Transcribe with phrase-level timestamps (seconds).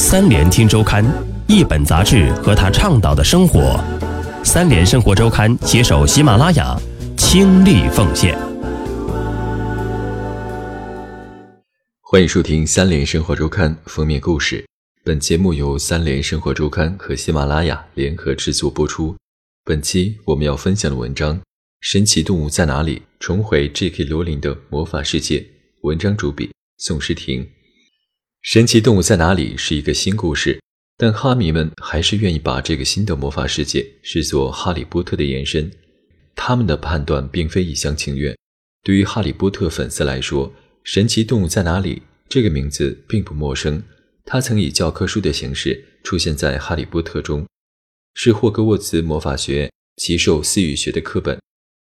[0.00, 1.04] 三联听周刊，
[1.48, 3.82] 一本杂志和他倡导的生活。
[4.44, 6.80] 三联生活周刊携手喜马拉雅，
[7.16, 8.38] 倾力奉献。
[12.00, 14.64] 欢迎收听三联生活周刊封面故事。
[15.02, 19.16] 本节目由三联生活周刊和喜马拉雅联合制作播出。
[19.64, 21.36] 本期我们要分享的文章
[21.80, 23.02] 《神奇动物在哪里？
[23.18, 24.04] 重回 J.K.
[24.04, 25.40] 罗琳的魔法世界》。
[25.82, 27.42] 文章主笔宋诗婷。
[28.42, 30.60] 《神奇动物在哪里》是一个新故事，
[30.96, 35.70] 但哈迷们还是愿意把这个新的魔法世界视作《哈利波特》的延伸。
[36.34, 38.36] 他们的判断并非一厢情愿。
[38.84, 40.48] 对于哈利波特粉丝来说，
[40.84, 41.96] 《神奇动物在哪里》
[42.28, 43.82] 这个名字并不陌生。
[44.24, 47.44] 它曾以教科书的形式出现在《哈利波特》中。
[48.14, 51.38] 是霍格沃茨魔法学院奇兽私语学的课本。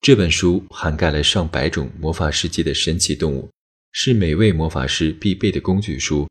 [0.00, 3.50] 这本书涵盖了上百种魔法世界的神奇动物，
[3.96, 6.22] 是每位魔法师必备的工具书。《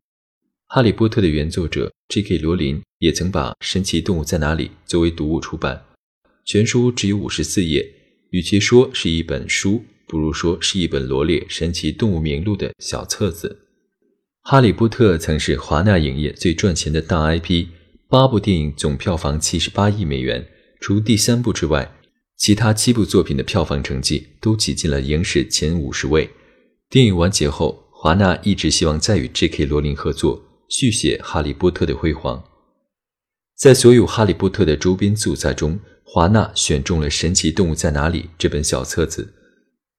[0.67, 2.37] 哈利波特》的原作者 J.K.
[2.39, 5.85] 罗琳也曾把《神奇动物在哪里》作为读物出版。
[6.43, 7.89] 全书只有五十四页，
[8.31, 13.59] 与其说是一本书，不如说是一本罗列神奇动物名录的小册子。
[14.49, 17.67] 《哈利波特》曾是华纳影业最赚钱的大 IP。
[18.09, 20.45] 八部电影总票房七十八亿美元，
[20.81, 21.95] 除第三部之外，
[22.35, 26.29] 其他七部作品的票房成绩都挤进了影史前五十位。
[26.93, 29.65] 电影完结后，华纳一直希望再与 J.K.
[29.65, 32.43] 罗琳合作，续写《哈利波特》的辉煌。
[33.55, 39.33] 在所有《哈利波特》的周边素材中，华纳选中了《神奇动物在哪里》这本小册子。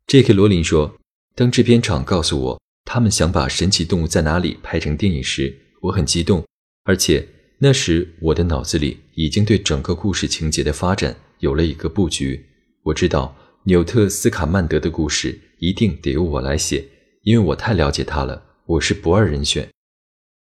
[0.06, 0.32] J.K.
[0.34, 0.94] 罗琳说
[1.34, 6.46] ：“当制片厂告诉我他们想把《神奇动物在哪里》拍成电影时，我很激动，
[6.84, 7.26] 而且。”
[7.58, 12.46] 那时，我的脑子里已经对整个故事情节的发展有了一个布局。
[12.84, 13.36] 我知道
[13.66, 16.84] 纽特·斯卡曼德的故事一定得由我来写，
[17.22, 18.44] 因为我太了解他了。
[18.66, 19.66] 我是不二人选。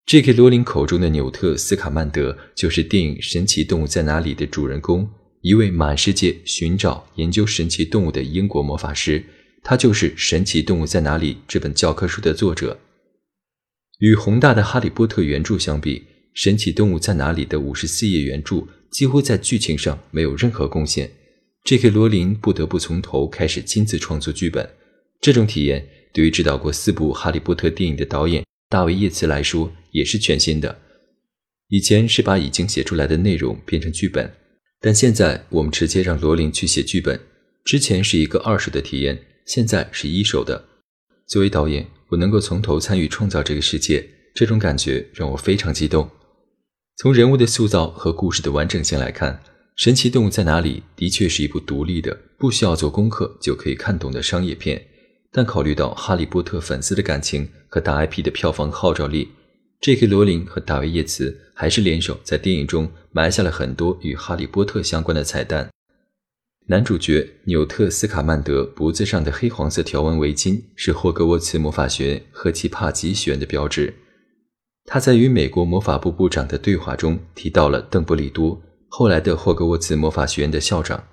[0.05, 0.31] J.K.
[0.31, 5.09] 罗琳口中的纽特·斯卡曼德，就是电影《神奇动物在哪里》的主人公，
[5.41, 9.21] 一位满世界寻找、研究神奇动物的英国魔法师。
[9.63, 12.79] 他就是《神奇动物在哪里》这本教科书的作者。
[13.97, 15.99] 与宏大的《哈利波特》原著相比，
[16.33, 21.11] 《神奇动物在哪里》的五十四页原著几乎在剧情上没有任何贡献
[21.65, 21.89] ，J.K.
[21.89, 24.69] 罗琳不得不从头开始亲自创作剧本。
[25.21, 30.79] 这种体验对于指导过四部《哈利波特》电影的导演大卫·叶茨来说也是全新的。
[31.67, 34.33] 以前是把已经写出来的内容变成剧本，
[34.79, 37.19] 但现在我们直接让罗琳去写剧本。
[37.65, 40.65] 之前是一个二手的体验，现在是一手的。
[41.27, 46.09] 作为导演，我能够从头参与创造这个世界，这种感觉让我非常激动。
[46.97, 49.33] 从人物的塑造和故事的完整性来看，
[49.79, 54.85] 《神奇动物在哪里》的确是一部独立的、不需要做功课就可以看懂的商业片。
[55.31, 59.29] 但考虑到《哈利波特》粉丝的感情和大 IP 的票房号召力
[59.79, 60.05] ，J.K.
[60.07, 65.69] 罗琳和大卫·叶茨还是联手在电影中埋下了很多与《哈利波特》相关的彩蛋。
[66.67, 73.93] 男主角纽特·斯卡曼德脖子上的黑黄色条纹围巾是霍格沃茨魔法学院赫奇帕吉学院的标志。
[74.83, 81.07] 他在与美国魔法部部长的对话中提到了邓布利多，后来的霍格沃茨魔法学院的校长。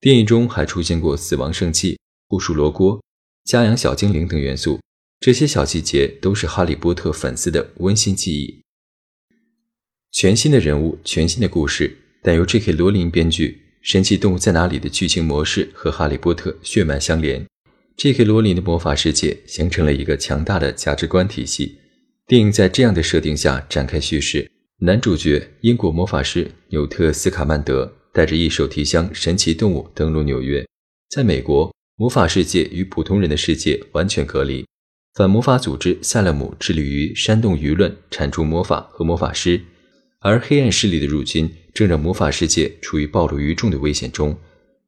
[0.00, 3.02] 电影中还出现过死亡圣器、巫术罗锅、
[3.44, 4.80] 家养小精灵等元素，
[5.18, 8.62] 这些小细节都是哈利波特粉丝的温馨记忆。
[10.12, 12.72] 全新的人物，全新的故事，但由 J.K.
[12.72, 17.46] 罗琳编剧，《神奇动物在哪里》的剧情模式和哈利波特血脉相连
[17.96, 18.24] ，J.K.
[18.24, 21.78] 罗琳的魔法世界形成了一个强大的价值观体系。
[22.26, 24.50] 电影在这样的设定下展开叙事，
[24.82, 30.66] 男主角英国魔法师纽特·斯卡曼德带着一手提箱神奇动物登陆纽约。
[31.10, 34.66] 在美国，魔法世界与普通人的世界完全隔离，
[35.12, 39.60] 反魔法组织塞勒姆致力于煽动舆论，铲除魔法和魔法师，
[40.20, 44.34] 而黑暗势力的入侵正让魔法世界处于暴露于众的危险中。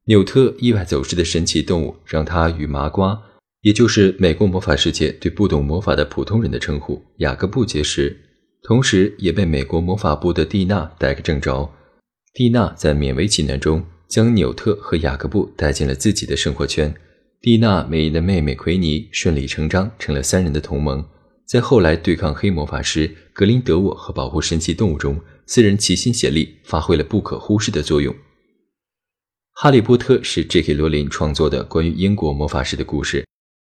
[0.05, 3.21] 纽特意外走失的神奇动物让他与麻瓜。
[3.61, 8.19] 也就是美国魔法世界对不懂魔法的普通人的称呼——雅各布结识，
[8.63, 11.69] 同时也被美国魔法部的蒂娜逮个正着。
[12.33, 16.93] 蒂娜在勉为其难中将纽特和雅各布带进了自己的生活圈。
[17.41, 21.05] 蒂娜美丽的妹妹奎尼顺理成章成了三人的同盟，
[21.45, 28.13] 在后来对抗黑魔法师格林德沃和保护神奇动物中，四人齐心协力，发挥了不可忽视的作用。
[29.55, 30.73] 《哈利波特》是 J.K.
[30.73, 33.25] 罗琳创作的关于英国魔法师的故事。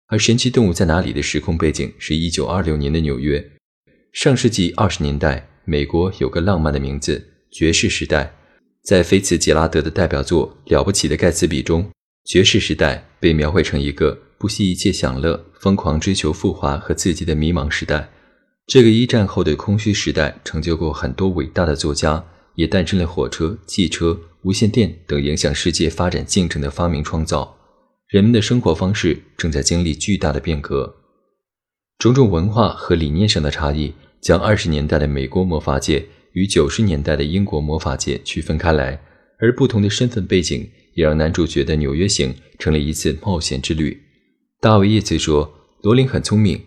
[0.08, 3.44] 而神奇动物在哪里的时空背景是一九二六年的纽约。
[4.16, 7.22] 上世纪二十年代，美国有个浪漫的名字——
[7.52, 8.34] 爵士时代。
[8.82, 11.92] 在菲茨杰拉德的代表作《了不起的盖茨比》中，
[12.24, 18.10] 爵士时代被描绘成一个不惜一切享乐、疯狂追求富华和刺激的迷茫时代。
[18.66, 22.26] 这个一战后的空虚时代，成就过很多伟大的作家，
[22.56, 27.58] 也诞生了火车、汽车、无线电等影响世界发展进程的发明创造。
[28.08, 30.96] 人们的生活方式正在经历巨大的变革，
[31.98, 39.02] 种种文化和理念上的差异，将二十年代的美国魔法界与九十年代的英国魔法界区分开来。
[39.38, 44.02] 而不同的身份背景，也让男主角的纽约行成了一次冒险之旅。
[44.62, 45.54] 大卫·叶茨说
[45.84, 46.62] ：“罗琳很聪明。”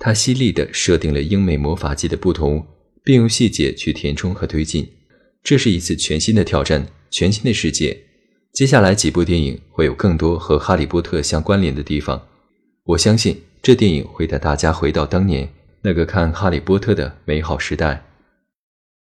[0.00, 2.66] 他犀利地设定了英美魔法界的不同，
[3.04, 4.88] 并用细节去填充和推进。
[5.42, 8.04] 这是一次全新的挑战，全新的世界。
[8.52, 12.26] 接下来几部电影会有更多和哈利波特相关联的地方。
[12.88, 15.48] 我相信这电影会带大家回到当年
[15.80, 18.13] 那个看哈利波特的美好时代。